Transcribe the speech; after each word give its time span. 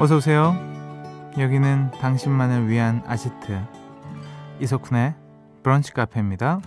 어서 0.00 0.16
오세요. 0.16 0.56
여기는 1.36 1.90
당신만을 2.00 2.68
위한 2.68 3.02
아지트 3.06 3.60
이석훈의 4.58 5.12
브런치 5.62 5.92
카페입니다. 5.92 6.60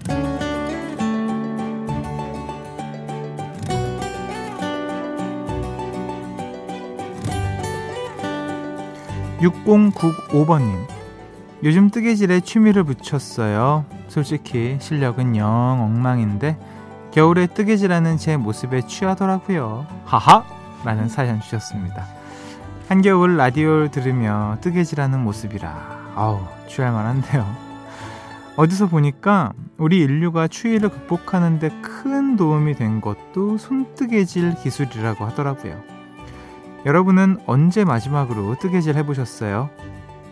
6095번님. 9.39 10.87
요즘 11.63 11.89
뜨개질에 11.89 12.41
취미를 12.41 12.83
붙였어요. 12.83 13.85
솔직히 14.09 14.77
실력은 14.79 15.35
영 15.37 15.49
엉망인데 15.49 16.55
겨울에 17.09 17.47
뜨개질하는 17.47 18.17
제 18.17 18.37
모습에 18.37 18.85
취하더라고요. 18.85 19.87
하하! 20.05 20.45
라는 20.85 21.09
사연 21.09 21.41
주셨습니다. 21.41 22.21
한겨울 22.87 23.37
라디오를 23.37 23.89
들으며 23.91 24.57
뜨개질하는 24.61 25.19
모습이라 25.23 26.13
아우 26.15 26.41
취할 26.67 26.91
만 26.91 27.05
한데요. 27.05 27.45
어디서 28.55 28.87
보니까 28.87 29.51
우리 29.77 29.99
인류가 29.99 30.47
추위를 30.47 30.89
극복하는 30.89 31.59
데 31.59 31.69
큰 31.81 32.35
도움이 32.35 32.75
된 32.75 33.01
것도 33.01 33.57
손뜨개질 33.57 34.55
기술이라고 34.55 35.25
하더라고요. 35.25 35.81
여러분은 36.85 37.37
언제 37.47 37.83
마지막으로 37.85 38.55
뜨개질 38.59 38.95
해보셨어요? 38.97 39.69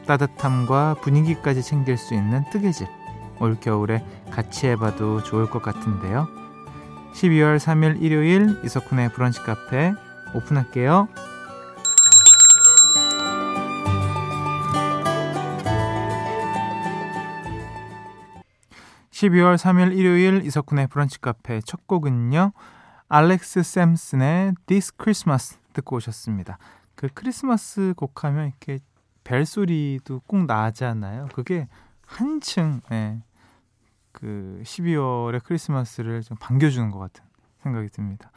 따뜻함과 0.05 0.98
분위기까지 1.02 1.63
챙길 1.63 1.98
수 1.98 2.13
있는 2.13 2.44
뜨개질. 2.52 2.88
올 3.40 3.58
겨울에 3.60 4.05
같이 4.30 4.68
해봐도 4.68 5.24
좋을 5.24 5.49
것 5.49 5.63
같은데요. 5.63 6.27
12월 7.16 7.57
3일 7.57 8.02
일요일 8.02 8.60
이석훈의 8.63 9.13
브런치 9.13 9.41
카페 9.41 9.94
오픈할게요. 10.35 11.07
12월 19.22 19.55
3일 19.55 19.96
일요일 19.96 20.41
이석훈의 20.44 20.88
브런치 20.88 21.22
카페 21.22 21.62
첫 21.62 21.86
곡은요. 21.86 22.54
알렉스 23.08 23.62
샘슨의 23.62 24.55
This 24.66 24.94
Christmas 25.00 25.60
듣고 25.74 25.98
오셨습니다. 25.98 26.58
그 26.96 27.08
크리스마스 27.13 27.94
곡 27.96 28.24
하면 28.24 28.48
이렇게 28.48 28.80
벨소리도 29.24 30.22
꼭 30.26 30.46
나잖아요. 30.46 31.28
그게 31.34 31.68
한층 32.04 32.82
네, 32.90 33.22
그 34.12 34.60
12월의 34.63 35.44
크리스마스를 35.44 36.24
좀 36.24 36.35
반겨주는 36.40 36.90
것 36.90 36.98
같은 36.98 37.24
생각이 37.62 37.90
듭니다. 37.90 38.32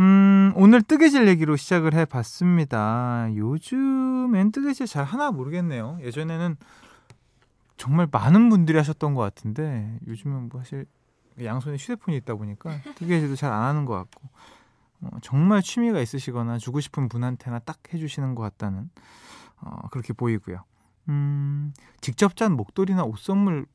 음, 0.00 0.52
오늘 0.56 0.80
뜨개질 0.80 1.28
얘기로 1.28 1.56
시작을 1.56 1.92
해봤습니다. 1.92 3.28
요즘엔 3.34 4.52
뜨개질 4.52 4.86
잘 4.86 5.04
하나 5.04 5.30
모르겠네요. 5.30 5.98
예전에는 6.00 6.56
정말 7.76 8.08
많은 8.10 8.48
분들이 8.48 8.78
하셨던 8.78 9.14
것 9.14 9.22
같은데 9.22 9.98
요즘은 10.06 10.48
뭐 10.48 10.62
사실 10.62 10.86
양손에 11.42 11.76
휴대폰이 11.76 12.16
있다 12.18 12.34
보니까 12.34 12.80
뜨개질도 12.96 13.36
잘 13.36 13.52
안 13.52 13.62
하는 13.64 13.84
것 13.84 13.94
같고 13.94 14.28
어, 15.02 15.10
정말 15.20 15.62
취미가 15.62 16.00
있으시거나 16.00 16.58
주고 16.58 16.80
싶은 16.80 17.08
분한테나 17.08 17.58
딱 17.60 17.78
해주시는 17.92 18.34
것 18.34 18.42
같다는 18.42 18.90
어, 19.60 19.88
그렇게 19.90 20.12
보이고요. 20.12 20.64
음, 21.08 21.72
직접 22.00 22.36
짠 22.36 22.52
목도리나 22.52 23.04
옷 23.04 23.18
선물 23.18 23.66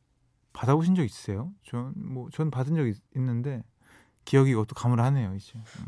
받아보신 0.54 0.96
적 0.96 1.04
있으세요? 1.04 1.52
전, 1.64 1.94
뭐, 1.96 2.30
전 2.32 2.52
받은 2.52 2.76
적 2.76 2.88
있, 2.88 2.98
는데 3.16 3.64
기억이 4.26 4.52
이것도 4.52 4.76
가물하네요, 4.76 5.34
이제. 5.36 5.54
음. 5.56 5.86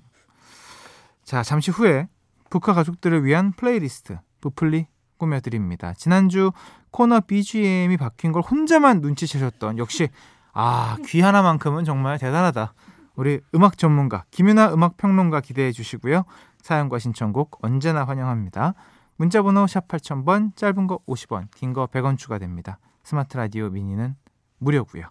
자, 1.23 1.43
잠시 1.43 1.71
후에 1.71 2.07
브카 2.49 2.75
가족들을 2.75 3.25
위한 3.25 3.51
플레이리스트, 3.51 4.19
브플리 4.41 4.87
꾸며드립니다. 5.23 5.93
지난주 5.93 6.51
코너 6.91 7.21
BGM이 7.21 7.95
바뀐 7.97 8.31
걸 8.33 8.41
혼자만 8.43 8.99
눈치채셨던 8.99 9.77
역시, 9.77 10.09
아, 10.53 10.97
귀 11.05 11.21
하나만큼은 11.21 11.85
정말 11.85 12.19
대단하다. 12.19 12.73
우리 13.15 13.39
음악 13.55 13.77
전문가, 13.77 14.25
김윤하 14.31 14.73
음악 14.73 14.97
평론가 14.97 15.39
기대해 15.41 15.71
주시고요. 15.71 16.25
사연과 16.61 16.99
신청곡 16.99 17.59
언제나 17.61 18.03
환영합니다. 18.05 18.73
문자번호 19.17 19.65
샵 19.67 19.87
8000번, 19.87 20.55
짧은 20.55 20.87
거 20.87 20.99
50원, 21.07 21.47
긴 21.55 21.73
거 21.73 21.87
100원 21.87 22.17
추가됩니다. 22.17 22.79
스마트 23.03 23.37
라디오 23.37 23.69
미니는 23.69 24.15
무료고요. 24.59 25.05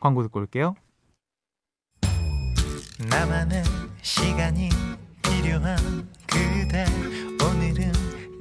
광고 0.00 0.22
듣고 0.22 0.40
올게요. 0.40 0.74
나만의 3.10 3.62
시간이 4.02 4.68
필요한 5.22 5.76
그대 6.26 6.84
오늘은 7.44 8.05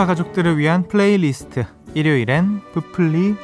브카 0.00 0.06
가족들을 0.06 0.56
위한 0.56 0.88
플레이리스트 0.88 1.66
일요일엔 1.92 2.62
브플리 2.72 3.36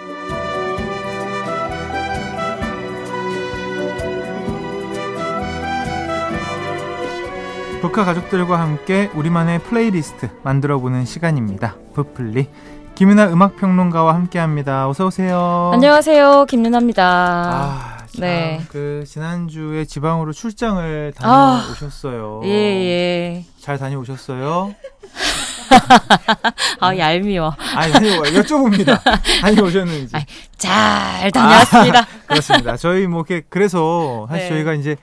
브카 7.83 8.07
가족들과 8.07 8.59
함께 8.59 9.11
우리만의 9.15 9.59
플레이리스트 9.65 10.31
만들어보는 10.45 11.05
시간입니다. 11.05 11.77
브플리 11.93 12.49
김윤하 12.95 13.27
음악 13.35 13.57
평론가와 13.57 14.15
함께합니다. 14.15 14.89
어서 14.89 15.09
오세요. 15.09 15.73
안녕하세요, 15.75 16.47
김윤하입니다. 16.47 17.05
아, 17.05 17.99
참, 18.07 18.21
네. 18.21 18.63
그 18.71 19.05
지난주에 19.07 19.85
지방으로 19.85 20.33
출장을 20.33 21.13
다녀오셨어요. 21.17 22.41
아, 22.43 22.47
예, 22.47 22.51
예. 22.51 23.45
잘 23.61 23.77
다녀오셨어요? 23.77 24.75
아, 26.81 26.97
얄미워. 26.97 27.55
아니, 27.75 27.93
아니, 27.95 28.11
여쭤봅니다. 28.11 29.01
다녀오셨는지. 29.41 30.15
아니, 30.15 30.25
잘 30.57 31.31
다녀왔습니다. 31.31 32.01
아, 32.01 32.07
그렇습니다. 32.27 32.77
저희 32.77 33.07
뭐, 33.07 33.25
그래서 33.49 34.27
사실 34.29 34.45
네. 34.45 34.49
저희가 34.51 34.75
이제 34.75 34.97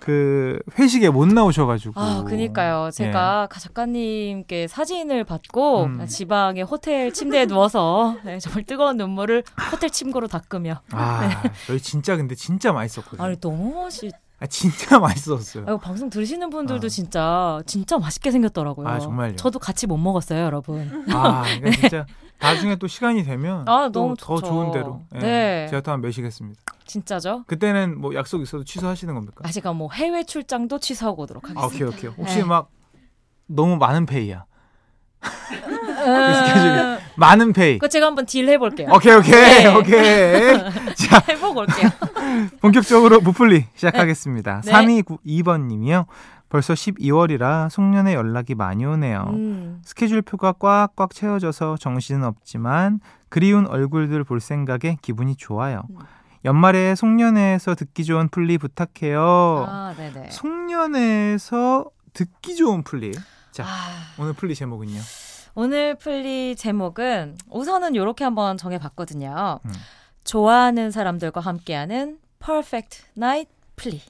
그 0.00 0.58
회식에 0.78 1.10
못 1.10 1.28
나오셔가지고. 1.28 2.00
아, 2.00 2.24
그니까요. 2.26 2.90
제가 2.92 3.48
네. 3.52 3.60
작가님께 3.60 4.66
사진을 4.66 5.24
받고 5.24 5.84
음. 5.84 6.06
지방의 6.06 6.64
호텔 6.64 7.12
침대에 7.12 7.46
누워서 7.46 8.16
네, 8.24 8.38
정말 8.38 8.64
뜨거운 8.64 8.96
눈물을 8.96 9.44
호텔 9.70 9.90
침구로 9.90 10.26
닦으며. 10.26 10.80
아, 10.92 11.40
네. 11.42 11.50
저희 11.66 11.80
진짜 11.80 12.16
근데 12.16 12.34
진짜 12.34 12.72
맛있었거든요. 12.72 13.22
아니, 13.22 13.38
너무 13.38 13.82
맛있. 13.82 14.10
아, 14.40 14.46
진짜 14.46 14.98
맛있었어요. 14.98 15.64
아, 15.68 15.76
방송 15.76 16.08
들으시는 16.08 16.48
분들도 16.50 16.86
아. 16.86 16.88
진짜 16.88 17.60
진짜 17.66 17.98
맛있게 17.98 18.30
생겼더라고요. 18.30 18.88
아 18.88 18.98
정말요. 18.98 19.36
저도 19.36 19.58
같이 19.58 19.86
못 19.86 19.98
먹었어요, 19.98 20.42
여러분. 20.44 21.04
아 21.12 21.42
그러니까 21.42 21.70
진짜 21.88 22.06
나중에 22.40 22.76
또 22.76 22.86
시간이 22.86 23.22
되면 23.24 23.68
아, 23.68 23.90
너무 23.92 24.14
더 24.18 24.40
좋은 24.40 24.72
대로 24.72 25.02
네. 25.12 25.20
네. 25.20 25.66
제가 25.68 25.82
또한번 25.82 26.08
매시겠습니다. 26.08 26.60
진짜죠? 26.86 27.44
그때는 27.46 28.00
뭐 28.00 28.14
약속 28.14 28.40
있어도 28.40 28.64
취소하시는 28.64 29.14
겁니까? 29.14 29.42
아 29.44 29.52
제가 29.52 29.74
뭐 29.74 29.90
해외 29.92 30.24
출장도 30.24 30.78
취소하고 30.78 31.22
오도록 31.24 31.50
하겠습니다. 31.50 31.62
아, 31.62 31.66
오케이 31.66 31.86
오케이. 31.86 32.10
혹시 32.10 32.38
네. 32.38 32.44
막 32.44 32.70
너무 33.46 33.76
많은 33.76 34.06
페이야. 34.06 34.46
그 35.20 36.34
스케줄이 36.34 36.98
많은 37.20 37.52
페이. 37.52 37.78
그 37.78 37.88
제가 37.88 38.06
한번 38.06 38.24
딜 38.24 38.48
해볼게요. 38.48 38.88
오케이 38.92 39.14
오케이 39.14 39.32
네. 39.32 39.66
오케이. 39.74 40.58
자 40.96 41.22
해보고 41.28 41.60
올게요. 41.60 41.90
본격적으로 42.60 43.20
브플리 43.20 43.66
시작하겠습니다. 43.74 44.62
네. 44.64 44.72
3292번님이요. 44.72 46.06
벌써 46.48 46.72
12월이라 46.72 47.68
송년회 47.68 48.14
연락이 48.14 48.54
많이 48.54 48.84
오네요. 48.86 49.26
음. 49.28 49.82
스케줄표가 49.84 50.52
꽉꽉 50.54 51.14
채워져서 51.14 51.76
정신은 51.76 52.24
없지만 52.24 53.00
그리운 53.28 53.66
얼굴들 53.66 54.24
볼 54.24 54.40
생각에 54.40 54.96
기분이 55.02 55.36
좋아요. 55.36 55.82
음. 55.90 55.98
연말에 56.46 56.94
송년회에서 56.94 57.74
듣기 57.74 58.04
좋은 58.04 58.28
플리 58.30 58.56
부탁해요. 58.56 59.66
아. 59.68 59.94
송년회에서 60.30 61.84
듣기 62.14 62.56
좋은 62.56 62.82
플리. 62.82 63.12
자, 63.52 63.64
아... 63.66 64.14
오늘 64.18 64.32
플리 64.32 64.54
제목은요? 64.54 65.00
오늘 65.62 65.94
플리 65.94 66.56
제목은 66.56 67.36
우선은 67.50 67.94
이렇게 67.94 68.24
한번 68.24 68.56
정해봤거든요. 68.56 69.60
음. 69.62 69.70
좋아하는 70.24 70.90
사람들과 70.90 71.42
함께하는 71.42 72.18
Perfect 72.42 73.02
Night 73.14 73.52
Plea. 73.76 74.00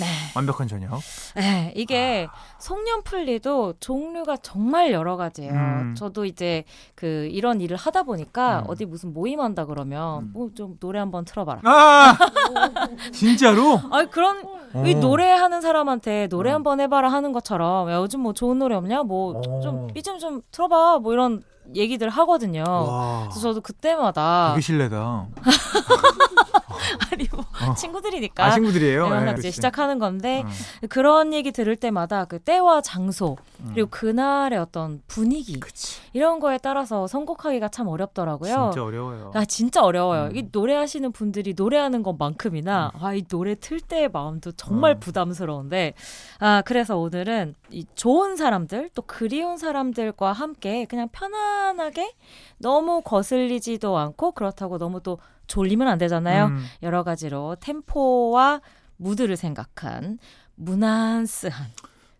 네. 0.00 0.06
완벽한 0.34 0.66
저녁. 0.66 1.00
네, 1.36 1.72
이게 1.76 2.26
아... 2.28 2.34
송년플리도 2.58 3.74
종류가 3.80 4.38
정말 4.38 4.92
여러 4.92 5.16
가지예요. 5.16 5.52
음. 5.52 5.94
저도 5.96 6.24
이제 6.24 6.64
그 6.94 7.28
이런 7.30 7.60
일을 7.60 7.76
하다 7.76 8.04
보니까 8.04 8.60
음. 8.60 8.64
어디 8.68 8.84
무슨 8.86 9.12
모임 9.12 9.40
한다 9.40 9.64
그러면 9.66 10.24
음. 10.24 10.30
뭐좀 10.32 10.78
노래 10.80 10.98
한번 10.98 11.24
틀어봐라. 11.24 11.60
아 11.64 12.16
진짜로? 13.12 13.80
아니 13.90 14.10
그런 14.10 14.42
어. 14.72 14.84
이 14.86 14.94
노래하는 14.94 15.60
사람한테 15.60 16.28
노래 16.28 16.50
음. 16.50 16.56
한번 16.56 16.80
해봐라 16.80 17.10
하는 17.10 17.32
것처럼 17.32 17.90
야, 17.90 17.96
요즘 17.96 18.20
뭐 18.20 18.32
좋은 18.32 18.58
노래 18.58 18.74
없냐? 18.74 19.02
뭐좀 19.02 19.74
어. 19.74 19.86
삐좀 19.94 20.18
좀 20.18 20.42
틀어봐. 20.50 20.98
뭐 21.00 21.12
이런 21.12 21.42
얘기들 21.74 22.08
하거든요. 22.08 22.64
와. 22.66 23.20
그래서 23.24 23.40
저도 23.40 23.60
그때마다 23.60 24.52
되게 24.54 24.60
실례다. 24.60 25.26
아니 27.12 27.26
뭐 27.32 27.44
어. 27.68 27.74
친구들이니까 27.74 28.44
아, 28.44 28.50
친구들이에요. 28.52 29.08
네, 29.08 29.34
이제 29.38 29.50
시작하는 29.50 29.98
건데 29.98 30.42
어. 30.44 30.86
그런 30.88 31.32
얘기 31.32 31.52
들을 31.52 31.74
때마다 31.76 32.24
그 32.24 32.38
때와 32.38 32.80
장소 32.80 33.36
그리고 33.72 33.88
음. 33.88 33.90
그날의 33.90 34.58
어떤 34.58 35.02
분위기 35.06 35.60
그치. 35.60 36.00
이런 36.12 36.40
거에 36.40 36.58
따라서 36.58 37.06
선곡하기가 37.06 37.68
참 37.68 37.88
어렵더라고요. 37.88 38.70
진짜 38.72 38.84
어려워요. 38.84 39.30
아 39.34 39.44
진짜 39.44 39.82
어려워요. 39.82 40.24
음. 40.26 40.36
이 40.36 40.48
노래하시는 40.50 41.12
분들이 41.12 41.54
노래하는 41.56 42.02
것만큼이나 42.02 42.92
음. 42.94 43.04
아이 43.04 43.22
노래 43.22 43.54
틀 43.54 43.80
때의 43.80 44.10
마음도 44.12 44.52
정말 44.52 44.94
음. 44.94 45.00
부담스러운데 45.00 45.94
아 46.38 46.62
그래서 46.64 46.96
오늘은 46.96 47.54
이 47.70 47.86
좋은 47.94 48.36
사람들 48.36 48.90
또 48.94 49.02
그리운 49.02 49.56
사람들과 49.58 50.32
함께 50.32 50.84
그냥 50.86 51.08
편안하게 51.12 52.14
너무 52.58 53.00
거슬리지도 53.02 53.96
않고 53.96 54.32
그렇다고 54.32 54.78
너무 54.78 55.00
또 55.02 55.18
졸리면 55.50 55.88
안 55.88 55.98
되잖아요. 55.98 56.46
음. 56.46 56.64
여러 56.82 57.02
가지로 57.02 57.56
템포와 57.60 58.60
무드를 58.96 59.36
생각한 59.36 60.18
무난스한 60.54 61.66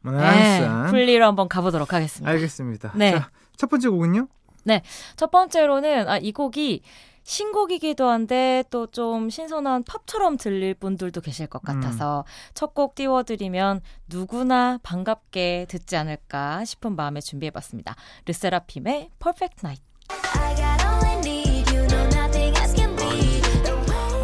무난스한 0.02 0.84
네, 0.86 0.90
플리로 0.90 1.24
한번 1.26 1.48
가보도록 1.48 1.92
하겠습니다. 1.92 2.30
알겠습니다. 2.30 2.92
네. 2.94 3.12
자, 3.12 3.30
첫 3.56 3.70
번째 3.70 3.88
곡은요? 3.90 4.28
네. 4.64 4.82
첫 5.16 5.30
번째로는 5.30 6.08
아, 6.08 6.18
이 6.18 6.32
곡이 6.32 6.82
신곡이기도 7.22 8.08
한데 8.08 8.64
또 8.70 8.86
좀 8.86 9.30
신선한 9.30 9.84
팝처럼 9.84 10.36
들릴 10.36 10.74
분들도 10.74 11.20
계실 11.20 11.46
것 11.46 11.62
같아서 11.62 12.24
음. 12.26 12.50
첫곡 12.54 12.94
띄워드리면 12.96 13.82
누구나 14.08 14.78
반갑게 14.82 15.66
듣지 15.68 15.96
않을까 15.96 16.64
싶은 16.64 16.96
마음에 16.96 17.20
준비해봤습니다. 17.20 17.94
르세라핌의 18.26 19.10
Perfect 19.20 19.60
Night. 19.64 20.39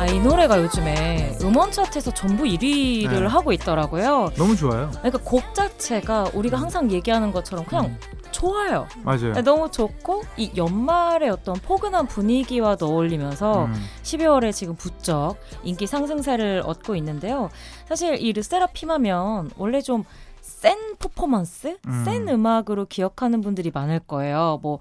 아, 0.06 0.08
이 0.08 0.20
노래가 0.20 0.60
요즘에 0.60 1.36
음원 1.42 1.72
차트에서 1.72 2.14
전부 2.14 2.44
1위를 2.44 3.10
네. 3.10 3.26
하고 3.26 3.52
있더라고요. 3.52 4.30
너무 4.36 4.54
좋아요. 4.54 4.88
그러니까 4.92 5.18
곡 5.24 5.52
자체가 5.52 6.30
우리가 6.32 6.56
항상 6.56 6.92
얘기하는 6.92 7.32
것처럼 7.32 7.64
그냥 7.64 7.86
음. 7.86 7.98
좋아요. 8.30 8.86
맞아요. 9.02 9.32
네, 9.32 9.42
너무 9.42 9.68
좋고 9.68 10.22
이 10.36 10.52
연말의 10.56 11.30
어떤 11.30 11.56
포근한 11.56 12.06
분위기와도 12.06 12.86
어울리면서 12.86 13.64
음. 13.64 13.74
12월에 14.04 14.52
지금 14.52 14.76
부쩍 14.76 15.38
인기 15.64 15.88
상승세를 15.88 16.62
얻고 16.64 16.94
있는데요. 16.96 17.50
사실 17.88 18.22
이 18.22 18.32
르세라핌하면 18.32 19.50
원래 19.56 19.80
좀센 19.80 20.96
퍼포먼스, 21.00 21.78
음. 21.84 22.04
센 22.04 22.28
음악으로 22.28 22.86
기억하는 22.86 23.40
분들이 23.40 23.72
많을 23.74 23.98
거예요. 23.98 24.60
뭐 24.62 24.78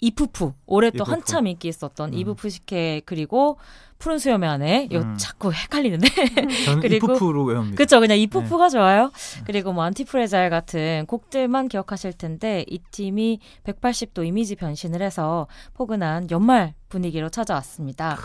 이프푸 0.00 0.52
올해 0.66 0.90
또 0.90 0.98
이프푸. 1.04 1.10
한참 1.10 1.46
인기 1.46 1.68
있었던 1.68 2.12
음. 2.12 2.18
이브 2.18 2.49
프시케 2.49 3.02
그리고 3.04 3.58
푸른 3.98 4.18
수염의 4.18 4.48
아내요 4.48 5.00
음. 5.00 5.16
자꾸 5.18 5.52
헷갈리는데 5.52 6.08
저는 6.64 6.80
그리고 6.80 7.12
이프푸로 7.12 7.44
외웁니다. 7.44 7.76
그렇죠. 7.76 8.00
그냥 8.00 8.18
이프푸가 8.18 8.68
네. 8.68 8.70
좋아요. 8.70 9.12
그리고 9.44 9.72
뭐 9.72 9.84
Antifragile 9.84 10.48
같은 10.48 11.04
곡들만 11.06 11.68
기억하실 11.68 12.14
텐데 12.14 12.64
이 12.68 12.78
팀이 12.90 13.40
180도 13.64 14.26
이미지 14.26 14.56
변신을 14.56 15.02
해서 15.02 15.46
포근한 15.74 16.30
연말 16.30 16.74
분위기로 16.90 17.30
찾아왔습니다. 17.30 18.18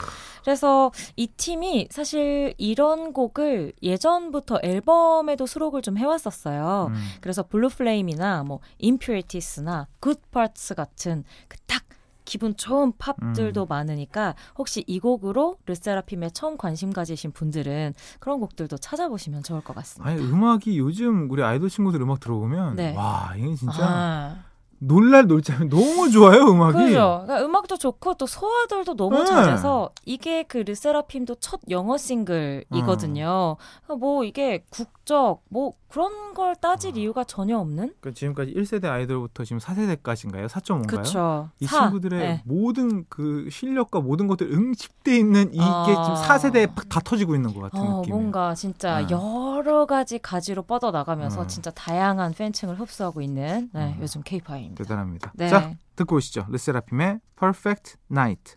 그래서 0.44 0.92
이 1.16 1.28
팀이 1.28 1.88
사실 1.90 2.54
이런 2.58 3.14
곡을 3.14 3.72
예전부터 3.82 4.60
앨범에도 4.62 5.46
수록을 5.46 5.82
좀 5.82 5.98
해왔었어요. 5.98 6.88
음. 6.90 6.96
그래서 7.22 7.44
Blue 7.44 7.69
Flame이나 7.69 8.44
뭐 8.44 8.60
Impurities나 8.80 9.88
Good 10.02 10.22
Parts 10.31 10.75
같은 10.76 11.24
그딱 11.48 11.84
기분 12.26 12.58
좋은 12.58 12.92
팝들도 12.98 13.64
음. 13.64 13.66
많으니까 13.70 14.36
혹시 14.58 14.84
이 14.88 15.00
곡으로 15.00 15.58
르세라핌에 15.68 16.32
처음 16.32 16.58
관심 16.58 16.92
가지신 16.92 17.32
분들은 17.32 17.94
그런 18.20 18.40
곡들도 18.40 18.78
찾아보시면 18.78 19.44
좋을 19.44 19.62
것 19.62 19.76
같습니다. 19.76 20.12
아니 20.12 20.22
음악이 20.22 20.78
요즘 20.78 21.30
우리 21.30 21.44
아이돌 21.44 21.70
친구들 21.70 22.02
음악 22.02 22.20
들어보면 22.20 22.76
네. 22.76 22.96
와 22.96 23.34
이게 23.38 23.56
진짜 23.56 23.78
아. 23.80 24.44
놀랄 24.88 25.28
노자면 25.28 25.69
너무 25.70 26.10
좋아요 26.10 26.42
음악이. 26.50 26.78
그죠. 26.78 27.24
그러니까 27.26 27.46
음악도 27.46 27.78
좋고 27.78 28.16
또 28.16 28.26
소화들도 28.26 28.96
너무 28.96 29.20
네. 29.20 29.26
잘해서 29.26 29.92
이게 30.06 30.44
그 30.44 30.60
르세라핌도 30.60 31.36
첫 31.36 31.60
영어 31.70 31.98
싱글이거든요. 31.98 33.58
음. 33.90 34.00
뭐 34.00 34.24
이게 34.24 34.64
국적 34.70 35.42
뭐 35.50 35.74
그런 35.95 36.33
걸 36.33 36.57
따질 36.57 36.95
아. 36.95 36.97
이유가 36.97 37.24
전혀 37.24 37.57
없는? 37.57 37.94
그러니까 38.01 38.12
지금까지 38.12 38.53
1세대 38.53 38.83
아이돌부터 38.83 39.45
지금 39.45 39.59
4세대까지인가요? 39.59 40.47
4.5인가요? 40.47 40.88
그쵸. 40.88 41.50
이 41.62 41.68
4. 41.68 41.83
친구들의 41.83 42.19
네. 42.19 42.42
모든 42.44 43.06
그 43.07 43.47
실력과 43.50 44.01
모든 44.01 44.27
것들 44.27 44.51
응집돼 44.51 45.18
있는 45.18 45.53
이게 45.53 45.63
아. 45.63 45.86
지금 45.86 46.21
4세대에 46.21 46.89
다 46.89 47.00
터지고 47.00 47.33
있는 47.33 47.53
것 47.53 47.62
같은 47.62 47.80
어, 47.80 48.01
느낌. 48.01 48.13
뭔가 48.13 48.53
진짜 48.56 49.00
네. 49.00 49.07
여러 49.09 49.86
가지 49.86 50.19
가지로 50.19 50.63
뻗어 50.63 50.92
나가면서 50.92 51.44
네. 51.44 51.47
진짜 51.47 51.71
다양한 51.71 52.33
팬층을 52.33 52.77
흡수하고 52.77 53.21
있는 53.21 53.69
네, 53.71 53.94
음. 53.94 54.01
요즘 54.01 54.21
K-팝입니다. 54.21 54.83
대단합니다. 54.83 55.31
네. 55.36 55.47
자, 55.47 55.75
듣고 55.95 56.18
오시죠. 56.18 56.47
르세라핌의 56.50 57.21
Perfect 57.39 57.95
Night. 58.12 58.56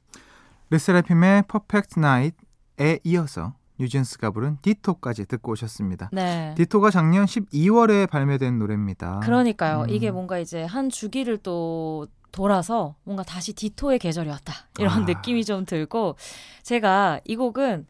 르세라핌의 0.71 1.45
Perfect 1.49 2.01
Night에 2.01 2.99
이어서 3.05 3.55
뉴진스가 3.79 4.31
부른 4.31 4.59
디토까지 4.63 5.27
듣고 5.27 5.53
오셨습니다. 5.53 6.11
네. 6.13 6.55
디토가 6.57 6.91
작년 6.91 7.27
12월에 7.27 8.09
발매된 8.09 8.59
노래입니다. 8.59 9.21
그러니까요. 9.21 9.83
음. 9.83 9.91
이게 9.91 10.11
뭔가 10.11 10.39
이제 10.39 10.65
한 10.65 10.91
주기를 10.91 11.39
또 11.39 12.07
돌아서 12.33 12.95
뭔가 13.05 13.23
다시 13.23 13.53
디토의 13.53 13.99
계절이 13.99 14.29
왔다. 14.29 14.55
이런 14.79 14.93
아. 14.93 15.07
느낌이 15.07 15.45
좀 15.45 15.65
들고 15.65 16.17
제가 16.63 17.21
이 17.25 17.37
곡은 17.37 17.87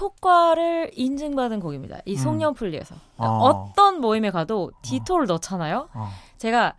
효과를 0.00 0.90
인증받은 0.94 1.60
곡입니다. 1.60 2.00
이 2.04 2.12
음. 2.12 2.16
송년풀리에서 2.16 2.94
음. 2.94 3.00
어. 3.18 3.72
떤 3.76 4.00
모임에 4.00 4.30
가도 4.30 4.72
디토를 4.82 5.24
어. 5.24 5.34
넣잖아요. 5.34 5.88
어. 5.94 6.10
제가 6.38 6.74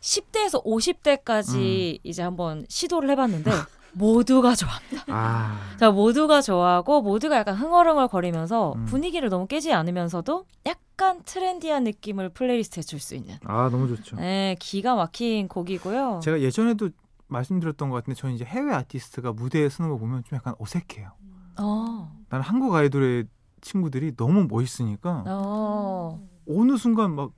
10대에서 0.00 0.64
50대까지 0.64 1.94
음. 1.94 1.98
이제 2.02 2.22
한번 2.22 2.64
시도를 2.68 3.10
해봤는데 3.10 3.50
모두가 3.92 4.54
좋아합니다. 4.54 5.04
아. 5.08 5.58
자, 5.78 5.90
모두가 5.90 6.40
좋아하고 6.40 7.02
모두가 7.02 7.36
약간 7.36 7.54
흥얼흥얼 7.56 8.08
거리면서 8.08 8.72
음. 8.76 8.84
분위기를 8.86 9.28
너무 9.28 9.46
깨지 9.46 9.72
않으면서도 9.72 10.46
약간 10.66 11.22
트렌디한 11.24 11.84
느낌을 11.84 12.30
플레이리스트에 12.30 12.82
줄 12.82 13.00
수 13.00 13.14
있는. 13.14 13.36
아, 13.44 13.68
너무 13.70 13.88
좋죠. 13.88 14.16
네, 14.16 14.56
기가 14.60 14.94
막힌 14.94 15.48
곡이고요. 15.48 16.20
제가 16.22 16.40
예전에도 16.40 16.90
말씀드렸던 17.28 17.88
것 17.90 17.96
같은데 17.96 18.18
저는 18.18 18.34
이제 18.34 18.44
해외 18.44 18.72
아티스트가 18.74 19.32
무대에 19.32 19.68
서는 19.68 19.90
거 19.90 19.96
보면 19.98 20.22
좀 20.24 20.36
약간 20.36 20.54
어색해요. 20.58 21.10
어. 21.58 22.12
나는 22.28 22.44
한국 22.44 22.74
아이돌의 22.74 23.24
친구들이 23.60 24.16
너무 24.16 24.46
멋있으니까 24.48 25.24
어. 25.26 26.20
어느 26.48 26.76
순간 26.76 27.14
막 27.14 27.32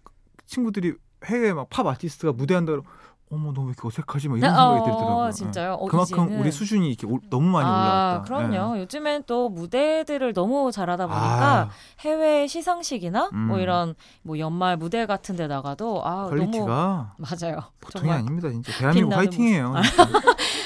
친구들이 0.46 0.94
해외 1.26 1.52
막 1.52 1.68
팝 1.70 1.86
아티스트가 1.86 2.32
무대한다 2.32 2.72
그러면 2.72 2.90
어머 3.34 3.52
너무 3.52 3.70
이렇게 3.70 3.86
어색하지 3.86 4.28
막 4.28 4.38
이런 4.38 4.54
어, 4.54 4.56
생각이 4.56 4.90
들더라고요. 4.90 5.30
진짜요? 5.32 5.72
어, 5.74 5.86
그만큼 5.86 6.24
이제는... 6.24 6.40
우리 6.40 6.52
수준이 6.52 6.88
이렇게 6.88 7.06
오, 7.06 7.18
너무 7.28 7.48
많이 7.50 7.68
아, 7.68 7.70
올라왔다. 7.70 8.22
그럼요. 8.22 8.74
네. 8.74 8.80
요즘엔 8.82 9.24
또 9.26 9.48
무대들을 9.48 10.32
너무 10.32 10.70
잘하다 10.70 11.06
보니까 11.06 11.60
아. 11.60 11.70
해외 12.00 12.46
시상식이나 12.46 13.30
음. 13.32 13.38
뭐 13.48 13.58
이런 13.58 13.94
뭐 14.22 14.38
연말 14.38 14.76
무대 14.76 15.06
같은 15.06 15.36
데 15.36 15.46
나가도 15.46 16.02
아 16.04 16.28
퀄리티가 16.28 16.64
너무 16.64 17.06
맞아요. 17.18 17.64
보통이 17.80 18.10
아닙니다. 18.10 18.48
진짜 18.50 18.72
대한민국 18.78 19.16
화이팅이에요. 19.16 19.74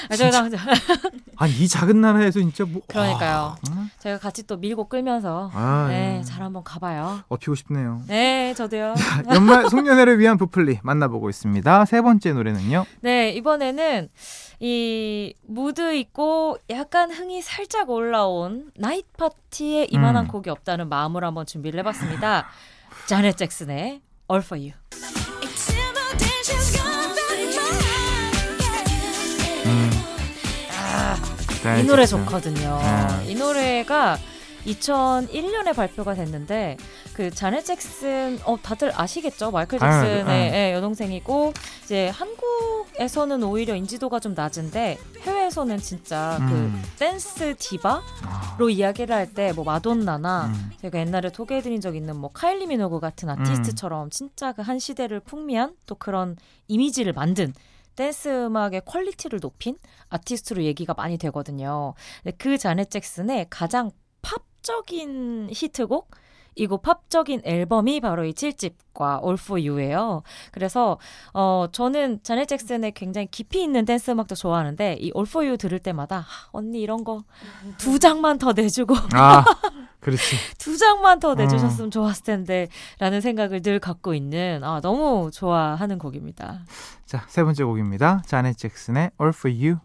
아, 0.09 0.15
저희가 0.15 0.49
아니 1.37 1.53
이 1.53 1.67
작은 1.67 2.01
나라에서 2.01 2.39
진짜 2.39 2.65
뭐 2.65 2.81
그러니까요. 2.87 3.55
아, 3.69 3.87
제가 3.99 4.17
같이 4.17 4.45
또 4.45 4.57
밀고 4.57 4.89
끌면서 4.89 5.51
아, 5.53 5.85
네, 5.87 6.17
예. 6.19 6.23
잘 6.23 6.41
한번 6.41 6.63
가봐요. 6.63 7.21
업히고 7.29 7.55
싶네요. 7.55 8.01
네, 8.07 8.53
저도요. 8.55 8.95
연말 9.31 9.69
송년회를 9.69 10.19
위한 10.19 10.37
브플리 10.37 10.79
만나보고 10.81 11.29
있습니다. 11.29 11.85
세 11.85 12.01
번째 12.01 12.33
노래는요? 12.33 12.85
네, 13.01 13.31
이번에는 13.31 14.09
이 14.59 15.33
무드 15.47 15.95
있고 15.95 16.57
약간 16.69 17.11
흥이 17.11 17.41
살짝 17.41 17.89
올라온 17.89 18.71
나이트 18.75 19.07
파티에 19.17 19.87
이만한 19.91 20.25
음. 20.25 20.27
곡이 20.27 20.49
없다는 20.49 20.89
마음으로 20.89 21.27
한번 21.27 21.45
준비를 21.45 21.79
해봤습니다. 21.81 22.47
자넷 23.07 23.37
잭슨의 23.37 24.01
All 24.29 24.43
For 24.43 24.59
You. 24.59 25.18
이 31.79 31.83
노래 31.83 32.05
좋거든요. 32.05 32.79
네. 32.81 33.31
이 33.31 33.35
노래가 33.35 34.17
2001년에 34.65 35.73
발표가 35.75 36.13
됐는데 36.13 36.77
그 37.13 37.31
자넷 37.31 37.65
잭슨 37.65 38.39
어 38.45 38.57
다들 38.61 38.91
아시겠죠? 38.93 39.51
마이클 39.51 39.79
잭슨의 39.79 40.21
아, 40.21 40.25
네. 40.25 40.73
여동생이고 40.73 41.53
이제 41.83 42.09
한국에서는 42.09 43.41
오히려 43.43 43.75
인지도가 43.75 44.19
좀 44.19 44.33
낮은데 44.33 44.97
해외에서는 45.21 45.77
진짜 45.79 46.37
그 46.39 46.43
음. 46.53 46.81
그 46.83 46.89
댄스 46.99 47.55
디바로 47.57 48.01
아. 48.23 48.57
이야기를 48.69 49.15
할 49.15 49.33
때 49.33 49.53
뭐 49.53 49.63
마돈나나 49.65 50.45
음. 50.47 50.71
제가 50.81 50.99
옛날에 50.99 51.29
소개해드린 51.33 51.81
적 51.81 51.95
있는 51.95 52.15
뭐 52.17 52.29
카일리 52.33 52.67
미노그 52.67 52.99
같은 52.99 53.29
아티스트처럼 53.29 54.05
음. 54.05 54.09
진짜 54.09 54.51
그 54.53 54.61
한 54.61 54.77
시대를 54.79 55.19
풍미한 55.21 55.73
또 55.87 55.95
그런 55.95 56.35
이미지를 56.67 57.13
만든 57.13 57.53
댄스 57.99 58.29
음악의 58.45 58.83
퀄리티를 58.85 59.39
높인 59.41 59.75
아티스트로 60.07 60.63
얘기가 60.63 60.93
많이 60.93 61.17
되거든요. 61.17 61.95
그 62.37 62.57
자넷 62.57 62.89
잭슨의 62.89 63.47
가장 63.49 63.91
팝적인 64.21 65.49
히트곡 65.51 66.09
이고 66.55 66.77
팝적인 66.77 67.41
앨범이 67.45 67.99
바로 67.99 68.23
이 68.25 68.31
7집과 68.31 69.21
All 69.23 69.37
For 69.39 69.61
You예요. 69.61 70.23
그래서 70.51 70.97
어 71.33 71.67
저는 71.71 72.21
자넷 72.23 72.47
잭슨의 72.47 72.93
굉장히 72.93 73.27
깊이 73.27 73.61
있는 73.63 73.83
댄스 73.83 74.11
음악도 74.11 74.35
좋아하는데 74.35 74.93
이 74.99 75.11
All 75.15 75.27
For 75.27 75.45
You 75.45 75.57
들을 75.57 75.77
때마다 75.79 76.25
언니 76.51 76.79
이런 76.79 77.03
거 77.03 77.23
두 77.77 77.99
장만 77.99 78.37
더 78.39 78.53
내주고 78.53 78.95
아 79.13 79.43
그렇지 79.99 80.35
두 80.57 80.77
장만 80.77 81.19
더 81.19 81.35
내주셨으면 81.35 81.87
어. 81.87 81.89
좋았을 81.89 82.23
텐데라는 82.23 83.21
생각을 83.21 83.61
늘 83.61 83.79
갖고 83.79 84.13
있는 84.13 84.63
아 84.63 84.79
너무 84.81 85.29
좋아하는 85.33 85.97
곡입니다. 85.99 86.61
자 87.05 87.25
세 87.27 87.43
번째 87.43 87.63
곡입니다. 87.63 88.21
자넷 88.25 88.57
잭슨의 88.57 89.11
All 89.19 89.33
For 89.35 89.53
You. 89.55 89.77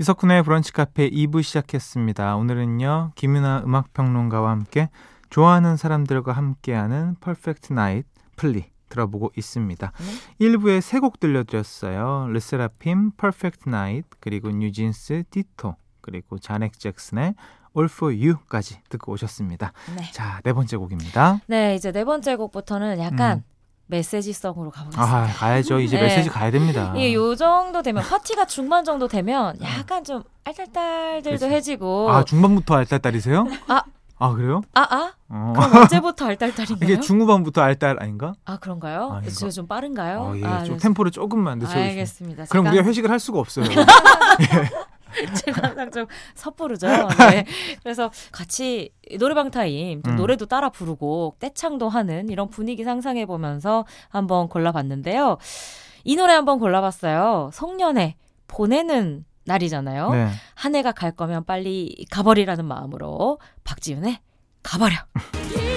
이석훈의 0.00 0.44
브런치 0.44 0.72
카페 0.72 1.10
2부 1.10 1.42
시작했습니다. 1.42 2.36
오늘은요, 2.36 3.12
김윤하 3.16 3.62
음악평론가와 3.64 4.50
함께 4.50 4.90
좋아하는 5.28 5.76
사람들과 5.76 6.32
함께하는 6.32 7.16
Perfect 7.20 7.72
Night 7.72 8.06
플리 8.36 8.70
들어보고 8.88 9.32
있습니다. 9.36 9.92
네? 10.38 10.46
1부에 10.46 10.80
세 10.80 11.00
곡 11.00 11.18
들려드렸어요. 11.20 12.28
르세라핌, 12.28 13.10
Perfect 13.16 13.68
Night, 13.68 14.04
그리고 14.20 14.50
뉴진스, 14.50 15.24
Ditto, 15.30 15.74
그리고 16.00 16.38
자넷 16.38 16.78
잭슨의 16.78 17.34
All 17.76 17.90
for 17.92 18.14
You까지 18.16 18.80
듣고 18.88 19.12
오셨습니다. 19.12 19.72
네. 19.96 20.10
자, 20.12 20.40
네 20.44 20.52
번째 20.52 20.76
곡입니다. 20.76 21.40
네, 21.48 21.74
이제 21.74 21.90
네 21.92 22.04
번째 22.04 22.36
곡부터는 22.36 22.98
약간 23.00 23.38
음. 23.38 23.42
메시지성으로 23.88 24.70
가보겠습니다. 24.70 25.02
아, 25.16 25.26
가야죠. 25.26 25.80
이제 25.80 25.96
네. 25.96 26.02
메시지 26.04 26.28
가야 26.30 26.50
됩니다. 26.50 26.94
이요 26.96 27.34
정도 27.34 27.82
되면 27.82 28.02
파티가 28.02 28.46
중반 28.46 28.84
정도 28.84 29.08
되면 29.08 29.56
약간 29.62 30.04
좀 30.04 30.22
알딸딸들도 30.44 31.30
그치. 31.46 31.54
해지고. 31.54 32.10
아, 32.10 32.24
중반부터 32.24 32.74
알딸딸이세요? 32.76 33.46
아, 33.68 33.82
아 34.20 34.32
그래요? 34.32 34.62
아 34.74 34.80
아? 34.82 35.12
어. 35.28 35.52
그럼 35.56 35.76
언제부터 35.82 36.26
알딸딸인가요? 36.26 36.78
이게 36.82 37.00
중후반부터 37.00 37.60
알딸 37.62 38.02
아닌가? 38.02 38.34
아 38.44 38.58
그런가요? 38.58 39.20
아, 39.24 39.28
제가 39.28 39.50
좀 39.50 39.66
빠른가요? 39.66 40.20
어, 40.20 40.36
예, 40.36 40.44
아, 40.44 40.64
좀 40.64 40.76
네. 40.76 40.82
템포를 40.82 41.10
조금만 41.10 41.58
늦춰주시면. 41.58 41.88
알겠습니다. 41.90 42.44
그럼 42.46 42.66
우리가 42.66 42.84
회식을 42.84 43.10
할 43.10 43.18
수가 43.20 43.38
없어요. 43.38 43.64
예. 43.70 44.70
제가 45.44 45.68
항상 45.68 45.90
좀 45.90 46.06
섣부르죠. 46.34 46.86
네. 46.86 47.44
그래서 47.82 48.10
같이 48.32 48.90
노래방 49.18 49.50
타임 49.50 50.02
좀 50.02 50.14
음. 50.14 50.16
노래도 50.16 50.46
따라 50.46 50.68
부르고 50.68 51.36
떼창도 51.38 51.88
하는 51.88 52.28
이런 52.28 52.48
분위기 52.48 52.84
상상해 52.84 53.26
보면서 53.26 53.84
한번 54.08 54.48
골라봤는데요. 54.48 55.38
이 56.04 56.16
노래 56.16 56.32
한번 56.32 56.58
골라봤어요. 56.58 57.50
송년회 57.52 58.16
보내는 58.46 59.24
날이잖아요. 59.44 60.10
네. 60.10 60.28
한 60.54 60.74
해가 60.74 60.92
갈 60.92 61.12
거면 61.12 61.44
빨리 61.44 62.04
가버리라는 62.10 62.64
마음으로 62.64 63.38
박지윤의 63.64 64.18
가버려. 64.62 64.96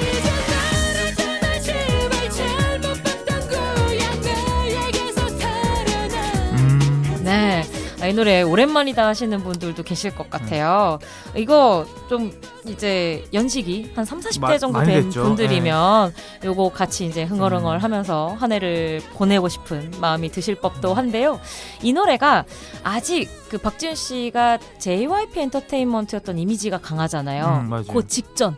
이 8.12 8.14
노래 8.14 8.42
오랜만이다 8.42 9.08
하시는 9.08 9.42
분들도 9.42 9.84
계실 9.84 10.14
것 10.14 10.30
같아요. 10.30 11.00
이거 11.34 11.86
좀 12.10 12.30
이제 12.68 13.24
연식이 13.34 13.94
한 13.96 14.04
3, 14.04 14.20
40대 14.20 14.60
정도 14.60 14.84
된 14.84 15.04
됐죠. 15.06 15.24
분들이면 15.24 16.14
네. 16.42 16.48
요거 16.48 16.72
같이 16.72 17.06
이제 17.06 17.24
흥얼흥얼 17.24 17.78
음. 17.78 17.82
하면서 17.82 18.36
한 18.38 18.52
해를 18.52 19.02
보내고 19.14 19.48
싶은 19.48 19.92
마음이 20.02 20.28
드실 20.28 20.56
법도 20.56 20.94
한데요. 20.94 21.40
이 21.82 21.94
노래가 21.94 22.44
아직 22.84 23.30
그 23.48 23.58
박지윤 23.58 23.96
씨가 23.96 24.58
JYP 24.78 25.40
엔터테인먼트였던 25.40 26.38
이미지가 26.38 26.80
강하잖아요. 26.80 27.68
음, 27.72 27.84
그 27.88 28.06
직전 28.08 28.58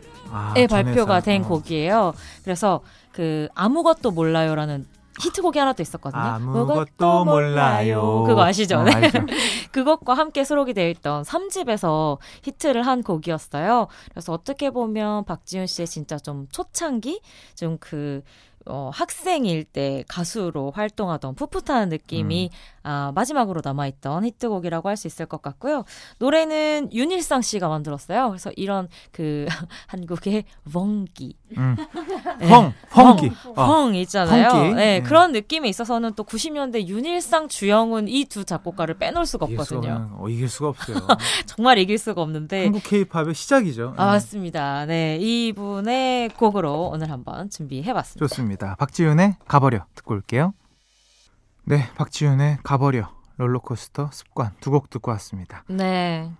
에 0.56 0.64
아, 0.64 0.66
발표가 0.66 1.20
된 1.20 1.44
어. 1.44 1.46
곡이에요. 1.46 2.12
그래서 2.42 2.80
그 3.12 3.46
아무것도 3.54 4.10
몰라요라는 4.10 4.84
히트곡이 5.20 5.58
하나 5.58 5.72
또 5.72 5.82
있었거든요. 5.82 6.20
아무것도 6.22 7.24
몰라요. 7.24 8.24
그거 8.26 8.42
아시죠? 8.42 8.78
어, 8.78 8.82
네. 8.82 9.10
그것과 9.70 10.14
함께 10.14 10.44
수록이 10.44 10.74
되어 10.74 10.88
있던 10.88 11.22
3집에서 11.22 12.18
히트를 12.42 12.86
한 12.86 13.02
곡이었어요. 13.02 13.86
그래서 14.10 14.32
어떻게 14.32 14.70
보면 14.70 15.24
박지윤 15.24 15.66
씨의 15.66 15.86
진짜 15.86 16.18
좀 16.18 16.48
초창기 16.50 17.20
좀그 17.54 18.22
어, 18.66 18.90
학생일 18.92 19.64
때 19.64 20.04
가수로 20.08 20.70
활동하던 20.72 21.34
풋풋한 21.34 21.88
느낌이 21.90 22.50
음. 22.52 22.56
아, 22.86 23.12
마지막으로 23.14 23.62
남아있던 23.64 24.24
히트곡이라고 24.24 24.88
할 24.88 24.94
수 24.96 25.06
있을 25.08 25.26
것 25.26 25.42
같고요. 25.42 25.84
노래는 26.18 26.90
윤일상 26.92 27.42
씨가 27.42 27.68
만들었어요. 27.68 28.28
그래서 28.28 28.52
이런 28.54 28.88
그 29.10 29.46
한국의 29.88 30.44
웡기. 30.72 31.36
음. 31.58 31.76
네. 32.38 32.48
펑, 32.48 32.72
펑기. 32.90 33.30
펑, 33.54 33.90
어. 33.90 33.92
있잖아요. 33.92 34.74
네, 34.74 34.98
음. 34.98 35.04
그런 35.04 35.32
느낌이 35.32 35.68
있어서는 35.68 36.14
또 36.14 36.22
90년대 36.24 36.86
윤일상, 36.86 37.48
주영은 37.48 38.06
이두 38.08 38.44
작곡가를 38.44 38.98
빼놓을 38.98 39.26
수가 39.26 39.46
없거든요. 39.46 40.10
어, 40.18 40.28
이길 40.28 40.48
수가 40.48 40.68
없어요. 40.68 40.96
정말 41.46 41.78
이길 41.78 41.98
수가 41.98 42.22
없는데. 42.22 42.64
한국 42.64 42.82
케이팝의 42.84 43.34
시작이죠. 43.34 43.94
아, 43.96 44.06
맞습니다. 44.06 44.86
네, 44.86 45.18
이분의 45.20 46.30
곡으로 46.30 46.90
오늘 46.92 47.10
한번 47.10 47.50
준비해봤습니다. 47.50 48.26
좋습니다. 48.28 48.53
박지윤의 48.58 49.36
가버려 49.46 49.86
듣고 49.94 50.14
올게요. 50.14 50.54
네, 51.64 51.88
박지윤의 51.96 52.58
가버려 52.62 53.10
롤러코스터 53.36 54.10
습관 54.12 54.52
두 54.60 54.70
곡 54.70 54.90
듣고 54.90 55.10
왔습니다. 55.12 55.64
네. 55.68 56.30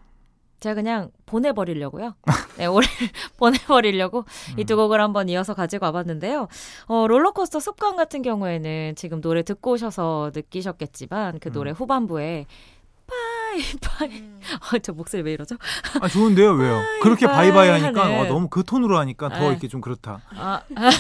제가 0.61 0.77
그냥 0.77 1.11
보내버리려고요. 1.27 2.15
네, 2.57 2.65
올해 2.67 2.87
보내버리려고 3.37 4.21
음. 4.55 4.59
이두 4.59 4.77
곡을 4.77 4.99
한번 5.01 5.29
이어서 5.29 5.53
가지고 5.53 5.85
와봤는데요. 5.87 6.49
어, 6.87 7.07
롤러코스터 7.07 7.61
습관 7.61 7.97
같은 7.97 8.23
경우에는 8.23 8.95
지금 8.97 9.21
노래 9.21 9.43
듣고 9.43 9.73
오셔서 9.73 10.31
느끼셨겠지만 10.35 11.39
그 11.41 11.53
노래 11.53 11.73
음. 11.73 11.75
후반부에 11.75 12.47
Bye 13.55 13.82
bye. 13.82 14.19
음. 14.19 14.41
아, 14.61 14.79
저 14.79 14.93
목소리 14.93 15.23
왜 15.23 15.33
이러죠? 15.33 15.57
아, 16.01 16.09
좋은데요, 16.09 16.53
왜요? 16.53 16.77
Bye 16.77 17.01
그렇게 17.01 17.27
bye 17.27 17.48
bye 17.48 17.69
하니까 17.69 18.03
와, 18.03 18.27
너무 18.27 18.49
그 18.49 18.65
톤으로 18.65 18.99
하니까 18.99 19.29
더 19.29 19.41
네. 19.41 19.49
이렇게 19.49 19.69
좀 19.69 19.81
그렇다. 19.81 20.21
아, 20.37 20.63
아. 20.75 20.91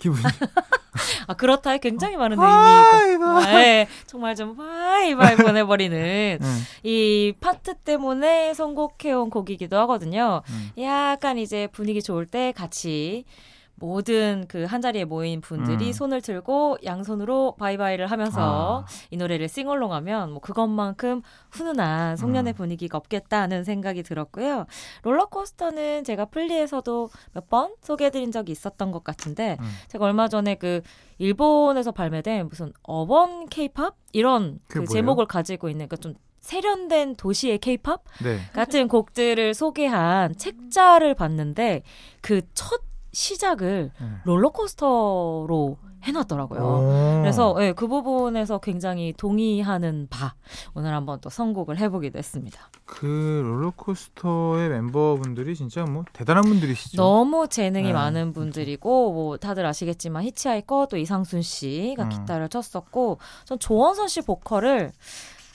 기분이. 0.00 0.22
아, 1.26 1.34
그렇다에 1.34 1.78
굉장히 1.78 2.16
많은 2.16 2.36
의미가. 2.38 3.46
네, 3.46 3.88
정말 4.06 4.34
좀 4.34 4.56
bye 4.56 4.96
bye 4.96 5.36
보내버리는 5.36 6.38
음. 6.40 6.64
이 6.82 7.32
파트 7.40 7.74
때문에 7.74 8.52
선곡해온 8.54 9.30
곡이기도 9.30 9.78
하거든요. 9.78 10.42
음. 10.48 10.82
약간 10.82 11.38
이제 11.38 11.68
분위기 11.72 12.02
좋을 12.02 12.26
때 12.26 12.52
같이 12.52 13.24
모든 13.74 14.46
그 14.48 14.64
한 14.64 14.80
자리에 14.80 15.04
모인 15.04 15.40
분들이 15.40 15.88
음. 15.88 15.92
손을 15.92 16.20
들고 16.20 16.78
양손으로 16.84 17.56
bye 17.58 17.72
bye를 17.72 18.06
하면서 18.06 18.84
아. 18.86 18.92
이 19.10 19.16
노래를 19.16 19.48
sing 19.48 19.68
along 19.68 19.92
하면 19.92 20.30
뭐 20.30 20.40
그것만큼 20.40 21.20
훈훈한 21.50 22.16
송년회 22.16 22.52
음. 22.52 22.54
분위기가 22.54 22.96
없겠다는 22.98 23.64
생각이 23.64 24.02
들었고요. 24.02 24.66
롤러코스터는 25.02 26.04
제가 26.04 26.26
플리에서도 26.26 27.10
몇 27.32 27.42
번 27.52 27.74
소개해드린 27.82 28.32
적이 28.32 28.52
있었던 28.52 28.92
것 28.92 29.04
같은데 29.04 29.58
음. 29.60 29.66
제가 29.88 30.06
얼마 30.06 30.28
전에 30.28 30.54
그 30.54 30.80
일본에서 31.18 31.92
발매된 31.92 32.48
무슨 32.48 32.72
어번 32.82 33.46
케이팝 33.48 33.94
이런 34.12 34.58
그 34.68 34.86
제목을 34.86 35.26
가지고 35.26 35.68
있는 35.68 35.86
그좀 35.88 36.14
세련된 36.40 37.16
도시의 37.16 37.58
케이팝 37.58 38.02
네. 38.24 38.38
같은 38.54 38.88
곡들을 38.88 39.52
소개한 39.54 40.34
책자를 40.36 41.14
봤는데 41.14 41.82
그첫 42.22 42.80
시작을 43.12 43.90
네. 43.98 44.06
롤러코스터로 44.24 45.76
해놨더라고요. 46.02 46.60
오. 46.60 47.20
그래서 47.20 47.54
예, 47.60 47.72
그 47.72 47.86
부분에서 47.86 48.58
굉장히 48.58 49.14
동의하는 49.16 50.08
바 50.10 50.34
오늘 50.74 50.92
한번 50.94 51.20
또 51.20 51.30
선곡을 51.30 51.78
해보기도 51.78 52.18
했습니다. 52.18 52.60
그 52.84 53.06
롤러코스터의 53.44 54.68
멤버분들이 54.68 55.54
진짜 55.54 55.84
뭐 55.84 56.04
대단한 56.12 56.42
분들이시죠. 56.44 57.00
너무 57.00 57.46
재능이 57.48 57.88
네. 57.88 57.92
많은 57.92 58.32
분들이고 58.32 59.12
뭐 59.12 59.36
다들 59.36 59.64
아시겠지만 59.64 60.24
히치하이커 60.24 60.88
또 60.90 60.96
이상순 60.96 61.42
씨가 61.42 62.04
음. 62.04 62.08
기타를 62.08 62.48
쳤었고 62.48 63.18
전 63.44 63.58
조원선 63.58 64.08
씨 64.08 64.22
보컬을 64.22 64.92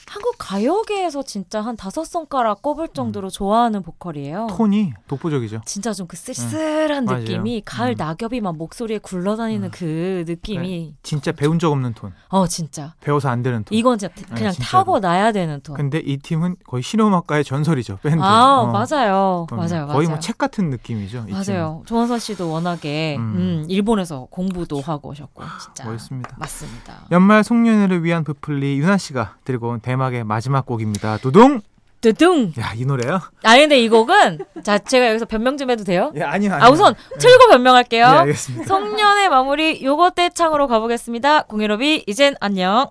한국 0.09 0.35
가요계에서 0.37 1.23
진짜 1.23 1.61
한 1.61 1.75
다섯 1.75 2.03
손가락 2.05 2.61
꼽을 2.61 2.87
정도로 2.87 3.29
좋아하는 3.29 3.83
보컬이에요. 3.83 4.43
음. 4.45 4.47
톤이 4.55 4.93
독보적이죠. 5.07 5.61
진짜 5.65 5.93
좀 5.93 6.07
그 6.07 6.15
쓸쓸한 6.15 7.03
맞아요. 7.03 7.19
느낌이 7.19 7.61
가을 7.65 7.91
음. 7.91 7.95
낙엽이 7.97 8.39
막 8.39 8.55
목소리에 8.55 8.99
굴러다니는 8.99 9.67
음. 9.67 9.71
그 9.73 10.23
느낌이 10.25 10.95
진짜 11.03 11.33
배운 11.33 11.59
적 11.59 11.71
없는 11.73 11.93
톤. 11.95 12.13
어 12.29 12.47
진짜 12.47 12.93
배워서 13.01 13.27
안 13.27 13.43
되는 13.43 13.63
톤. 13.65 13.77
이건 13.77 13.97
진짜 13.97 14.13
그냥 14.33 14.53
진짜로. 14.53 14.69
타고 14.83 14.99
나야 14.99 15.33
되는 15.33 15.59
톤. 15.61 15.75
근데 15.75 15.99
이 15.99 16.17
팀은 16.17 16.55
거의 16.65 16.81
실용음악가의 16.81 17.43
전설이죠. 17.43 17.97
밴드. 18.01 18.21
아 18.23 18.59
어. 18.61 18.67
맞아요. 18.67 19.47
맞아요, 19.51 19.87
거의. 19.87 20.07
뭐 20.07 20.17
책 20.19 20.37
같은 20.37 20.69
느낌이죠. 20.69 21.25
이 21.27 21.31
맞아요. 21.33 21.83
조원선 21.85 22.19
씨도 22.19 22.49
워낙에 22.49 23.17
음. 23.17 23.21
음, 23.35 23.65
일본에서 23.67 24.27
공부도 24.31 24.79
하고 24.79 25.09
오셨고 25.09 25.43
진짜. 25.61 25.83
멋있습니다. 25.89 26.35
맞습니다. 26.39 26.93
연말 27.11 27.43
송년회를 27.43 28.03
위한 28.05 28.23
부플리 28.23 28.77
유나 28.79 28.97
씨가 28.97 29.35
들고 29.43 29.67
온 29.69 29.79
대 29.81 29.96
막의 29.97 30.23
마지막 30.23 30.65
곡입니다. 30.65 31.17
두둥. 31.17 31.61
뜨둥. 31.99 32.53
야 32.59 32.73
이 32.75 32.85
노래요? 32.85 33.19
아니 33.43 33.61
근데 33.61 33.79
이 33.79 33.89
곡은 33.89 34.39
자 34.63 34.77
제가 34.77 35.09
여기서 35.09 35.25
변명 35.25 35.57
좀 35.57 35.69
해도 35.71 35.83
돼요? 35.83 36.11
예 36.15 36.21
아니요. 36.21 36.53
아니요. 36.53 36.65
아 36.65 36.69
우선 36.69 36.93
틀고 37.19 37.49
변명할게요. 37.49 38.03
예 38.03 38.07
알겠습니다. 38.07 38.65
송년의 38.67 39.29
마무리 39.29 39.83
요거 39.83 40.11
때 40.11 40.29
창으로 40.29 40.67
가보겠습니다. 40.67 41.43
공유로비 41.43 42.03
이젠 42.07 42.35
안녕. 42.39 42.87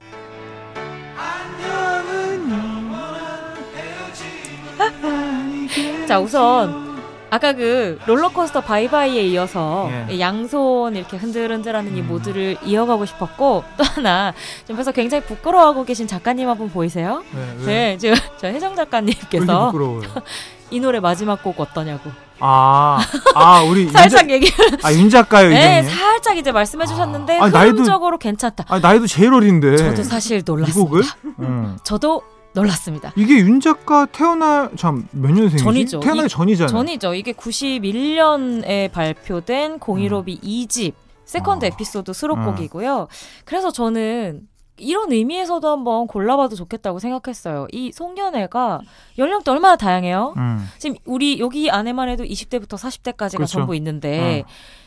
자 6.07 6.21
우선 6.21 6.86
아까 7.29 7.53
그 7.53 7.99
롤러코스터 8.07 8.61
바이바이에 8.61 9.23
이어서 9.29 9.91
예. 10.11 10.21
양손 10.21 10.95
이렇게 10.97 11.17
흔들흔들하는 11.17 11.97
이 11.97 12.01
음. 12.01 12.07
모드를 12.07 12.57
이어가고 12.65 13.05
싶었고 13.05 13.65
또 13.77 13.85
하나 13.85 14.33
옆에서 14.71 14.93
굉장히 14.93 15.25
부끄러워하고 15.25 15.85
계신 15.85 16.07
작가님 16.07 16.49
한 16.49 16.57
분 16.57 16.71
보이세요? 16.71 17.23
네, 17.35 17.55
왜? 17.59 17.65
네, 17.67 17.99
지금 17.99 18.15
저 18.39 18.49
이렇게 18.49 18.75
작가님께서 18.77 19.67
부끄러워요. 19.73 20.03
이 20.71 20.81
노래 20.81 20.99
마지막 21.01 21.43
곡 21.43 21.61
어떠냐고 21.61 22.11
아, 22.39 22.99
아 23.35 23.63
우리 23.63 23.89
살짝 23.89 24.29
얘기. 24.31 24.47
윤, 24.47 24.79
아, 24.83 24.93
윤 24.93 25.09
작가요 25.11 25.49
네, 25.51 25.81
이정님. 25.81 25.97
살짝 25.99 26.37
이제 26.39 26.53
말씀해 26.53 26.87
주셨는데 26.87 27.39
아, 27.39 27.49
나이도- 27.51 27.73
흐름적으로 27.73 28.19
괜찮다. 28.19 28.65
아 28.69 28.79
나이도 28.79 29.07
제일 29.07 29.33
어린데. 29.35 29.77
저도 29.77 30.03
사실 30.03 30.39
이 30.39 30.43
놀랐습니다. 30.45 30.81
곡을? 30.85 31.03
응. 31.41 31.77
저도 31.85 32.23
놀랐습니다. 32.61 33.13
이게 33.17 33.35
윤 33.39 33.61
작가 33.61 34.07
태어나 34.07 34.71
참 34.77 34.88
몇 34.88 35.07
년생이지? 35.33 35.63
전이죠. 35.65 36.01
태어나기 36.01 36.27
이- 36.27 36.29
전이잖아요. 36.29 36.69
전이죠. 36.69 37.15
이게 37.15 37.33
91년에 37.33 38.91
발표된 38.93 39.79
015B 39.79 40.43
2집 40.43 40.93
Second 41.25 41.65
어. 41.65 41.69
Episode 41.69 42.13
수록곡이고요. 42.13 43.09
그래서 43.45 43.71
저는 43.71 44.43
이런 44.79 45.11
의미에서도 45.11 45.67
한번 45.69 46.07
골라봐도 46.07 46.55
좋겠다고 46.55 46.99
생각했어요. 46.99 47.67
이 47.73 47.91
송년회가 47.93 48.81
연령대 49.19 49.51
얼마나 49.51 49.77
다양해요? 49.77 50.35
음. 50.37 50.69
지금 50.79 50.97
우리 51.07 51.39
여기 51.41 51.71
안에만 51.71 52.09
해도 52.11 52.25
20대부터 52.25 52.77
40대까지가 52.77 53.37
그렇죠. 53.37 53.53
전부 53.59 53.75
있는데 53.77 54.45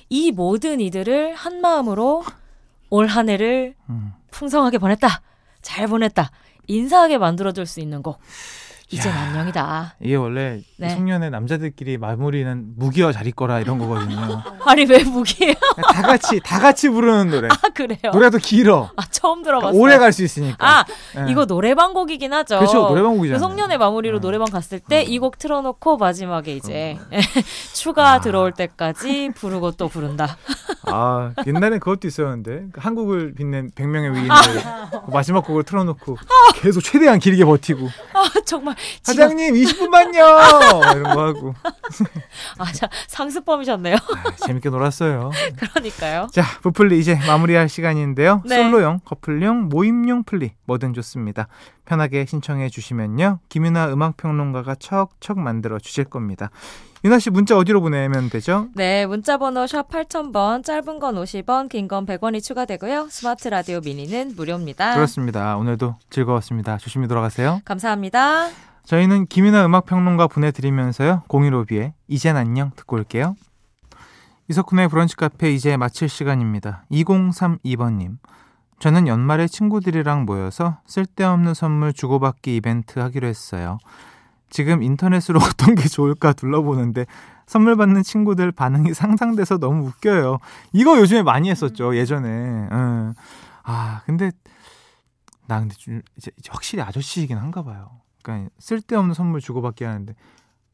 이 0.09 0.31
모든 0.31 0.79
이들을 0.79 1.33
한 1.33 1.61
마음으로 1.61 2.23
올 2.91 3.07
한 3.07 3.29
해를 3.29 3.75
음. 3.89 4.13
풍성하게 4.31 4.77
보냈다. 4.77 5.21
잘 5.61 5.87
보냈다. 5.87 6.31
인사하게 6.69 7.17
만들어줄 7.17 7.65
수 7.65 7.81
있는 7.81 8.01
곡. 8.01 8.19
이젠 8.91 9.11
야. 9.11 9.19
안녕이다. 9.21 9.95
이게 10.01 10.15
원래 10.15 10.61
네. 10.77 10.89
송년회 10.89 11.29
남자들끼리 11.29 11.99
마무리는 11.99 12.73
무기와 12.75 13.11
잘 13.11 13.27
있거라 13.27 13.59
이런 13.59 13.77
거거든요. 13.77 14.41
아니 14.65 14.83
왜 14.85 15.03
무기예요? 15.03 15.53
다 15.93 16.01
같이 16.01 16.39
다 16.43 16.59
같이 16.59 16.89
부르는 16.89 17.29
노래. 17.29 17.47
아 17.51 17.69
그래요? 17.71 17.99
노래도 18.11 18.39
길어. 18.39 18.89
아 18.95 19.03
처음 19.11 19.43
들어봤어요. 19.43 19.79
오래 19.79 19.99
갈 19.99 20.11
수 20.11 20.23
있으니까. 20.23 20.57
아 20.79 20.85
예. 21.19 21.31
이거 21.31 21.45
노래방 21.45 21.93
곡이긴 21.93 22.33
하죠. 22.33 22.57
그렇죠 22.57 22.87
노래방 22.87 23.15
곡이잖아요. 23.17 23.39
그 23.39 23.47
송년회 23.47 23.77
마무리로 23.77 24.17
음. 24.17 24.21
노래방 24.21 24.47
갔을 24.49 24.79
때 24.79 25.03
이 25.03 25.19
곡 25.19 25.37
틀어놓고 25.37 25.97
마지막에 25.97 26.55
이제 26.55 26.97
추가 27.75 28.13
아. 28.13 28.19
들어올 28.21 28.53
때까지 28.53 29.31
부르고 29.35 29.71
또 29.73 29.87
부른다. 29.87 30.35
아 30.87 31.31
옛날에 31.45 31.77
그것도 31.77 32.07
있었는데 32.07 32.67
그 32.71 32.79
한국을 32.81 33.33
빛낸 33.35 33.69
100명의 33.71 34.13
위인들 34.15 34.31
아. 34.65 34.89
그 35.05 35.11
마지막 35.11 35.45
곡을 35.45 35.63
틀어놓고 35.63 36.17
계속 36.55 36.81
최대한 36.81 37.19
길게 37.19 37.45
버티고 37.45 37.87
아 38.13 38.23
정말 38.45 38.75
사장님 39.03 39.53
20분만요 39.55 40.95
이런 40.97 41.03
거 41.15 41.21
하고 41.25 41.55
아 42.57 42.71
자, 42.71 42.87
상습범이셨네요. 43.07 43.95
아, 43.95 44.35
재밌게 44.45 44.69
놀았어요. 44.69 45.31
그러니까요. 45.73 46.27
자 46.31 46.43
브플리 46.61 46.99
이제 46.99 47.15
마무리할 47.27 47.69
시간인데요. 47.69 48.41
네. 48.45 48.55
솔로용, 48.55 48.99
커플용, 49.05 49.69
모임용 49.69 50.23
플리 50.23 50.53
뭐든 50.65 50.93
좋습니다. 50.93 51.47
편하게 51.85 52.25
신청해 52.25 52.69
주시면요. 52.69 53.39
김윤하 53.49 53.87
음악평론가가 53.93 54.75
척척 54.75 55.39
만들어 55.39 55.79
주실 55.79 56.03
겁니다. 56.05 56.49
윤하 57.05 57.17
씨 57.19 57.29
문자 57.29 57.57
어디로 57.57 57.79
보내면 57.81 58.29
되죠? 58.29 58.67
네, 58.75 59.05
문자 59.05 59.37
번호 59.37 59.65
샵 59.65 59.87
8000번, 59.87 60.65
짧은 60.65 60.99
건 60.99 61.15
50원, 61.15 61.69
긴 61.69 61.87
건 61.87 62.05
100원이 62.05 62.43
추가되고요. 62.43 63.07
스마트 63.09 63.47
라디오 63.47 63.79
미니는 63.79 64.33
무료입니다. 64.35 64.95
그렇습니다. 64.95 65.55
오늘도 65.55 65.95
즐거웠습니다. 66.09 66.77
조심히 66.77 67.07
돌아가세요. 67.07 67.61
감사합니다. 67.63 68.68
저희는 68.89 69.27
김윤하 69.27 69.67
음악평론가 69.67 70.25
보내드리면서요. 70.25 71.21
015B의 71.27 71.93
이젠 72.07 72.37
안녕 72.37 72.71
듣고 72.75 72.95
올게요. 72.95 73.35
이석훈의 74.47 74.87
브런치 74.87 75.15
카페 75.15 75.51
이제 75.51 75.77
마칠 75.77 76.09
시간입니다. 76.09 76.85
2032번님. 76.89 78.17
저는 78.79 79.07
연말에 79.07 79.47
친구들이랑 79.47 80.25
모여서 80.25 80.79
쓸데없는 80.87 81.53
선물 81.53 81.93
주고받기 81.93 82.55
이벤트 82.55 82.97
하기로 82.97 83.27
했어요. 83.27 83.77
지금 84.49 84.81
인터넷으로 84.81 85.37
어떤 85.45 85.75
게 85.75 85.87
좋을까 85.87 86.33
둘러보는데 86.33 87.05
선물 87.45 87.75
받는 87.75 88.01
친구들 88.01 88.51
반응이 88.51 88.95
상상돼서 88.95 89.59
너무 89.59 89.85
웃겨요. 89.85 90.39
이거 90.73 90.97
요즘에 90.97 91.21
많이 91.21 91.51
했었죠. 91.51 91.95
예전에. 91.95 92.27
응. 92.71 93.13
아 93.61 94.01
근데 94.07 94.31
나 95.45 95.59
근데 95.59 95.75
좀 95.75 96.01
이제 96.17 96.31
확실히 96.49 96.81
아저씨이긴 96.81 97.37
한가 97.37 97.61
봐요. 97.61 97.99
그러니까 98.33 98.51
쓸데없는 98.59 99.13
선물 99.13 99.41
주고받기 99.41 99.83
하는데 99.83 100.13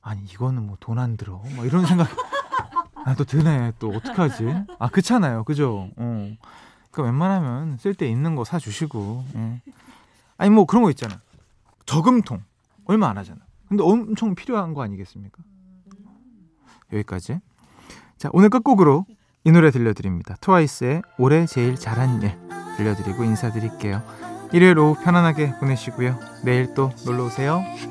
아니 0.01 0.21
이거는 0.23 0.63
뭐 0.67 0.77
돈 0.79 0.99
안 0.99 1.17
들어. 1.17 1.41
막 1.55 1.65
이런 1.65 1.85
생각 1.85 2.07
아 3.05 3.13
또 3.15 3.23
드네. 3.23 3.73
또 3.79 3.89
어떡하지? 3.89 4.45
아 4.79 4.89
그렇잖아요. 4.89 5.43
그죠? 5.43 5.89
어. 5.95 6.35
그러니까 6.91 7.03
웬만하면 7.03 7.77
쓸데 7.77 8.09
있는 8.09 8.35
거 8.35 8.43
사 8.43 8.57
주시고. 8.59 9.25
예. 9.35 9.61
아니 10.37 10.49
뭐 10.49 10.65
그런 10.65 10.83
거 10.83 10.89
있잖아. 10.89 11.21
저금통 11.85 12.43
얼마 12.85 13.09
안 13.09 13.17
하잖아. 13.17 13.39
근데 13.67 13.83
엄청 13.83 14.35
필요한 14.35 14.73
거 14.73 14.83
아니겠습니까? 14.83 15.43
여기까지. 16.93 17.39
자, 18.17 18.29
오늘 18.31 18.49
끝곡으로 18.49 19.05
이 19.43 19.51
노래 19.51 19.71
들려드립니다. 19.71 20.35
트와이스의 20.41 21.01
올해 21.17 21.45
제일 21.45 21.75
잘한 21.75 22.21
일 22.21 22.37
들려드리고 22.77 23.23
인사드릴게요. 23.23 24.01
일요일 24.51 24.79
오후 24.79 24.95
편안하게 25.03 25.55
보내시고요. 25.59 26.19
내일 26.43 26.73
또 26.73 26.91
놀러 27.05 27.25
오세요. 27.25 27.63